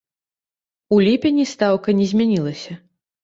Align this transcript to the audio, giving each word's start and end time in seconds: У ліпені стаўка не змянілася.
У 0.95 0.99
ліпені 1.07 1.45
стаўка 1.53 1.95
не 1.99 2.05
змянілася. 2.13 2.71